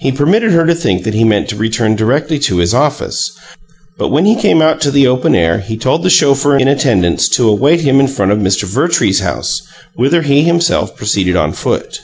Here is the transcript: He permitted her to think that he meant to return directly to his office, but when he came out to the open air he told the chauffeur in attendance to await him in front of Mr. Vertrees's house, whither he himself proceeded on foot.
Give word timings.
He 0.00 0.12
permitted 0.12 0.52
her 0.52 0.66
to 0.66 0.74
think 0.74 1.04
that 1.04 1.14
he 1.14 1.24
meant 1.24 1.48
to 1.48 1.56
return 1.56 1.96
directly 1.96 2.38
to 2.40 2.58
his 2.58 2.74
office, 2.74 3.32
but 3.96 4.08
when 4.08 4.26
he 4.26 4.36
came 4.36 4.60
out 4.60 4.82
to 4.82 4.90
the 4.90 5.06
open 5.06 5.34
air 5.34 5.60
he 5.60 5.78
told 5.78 6.02
the 6.02 6.10
chauffeur 6.10 6.58
in 6.58 6.68
attendance 6.68 7.26
to 7.30 7.48
await 7.48 7.80
him 7.80 7.98
in 7.98 8.06
front 8.08 8.32
of 8.32 8.38
Mr. 8.38 8.64
Vertrees's 8.64 9.20
house, 9.22 9.62
whither 9.94 10.20
he 10.20 10.42
himself 10.42 10.94
proceeded 10.94 11.36
on 11.36 11.54
foot. 11.54 12.02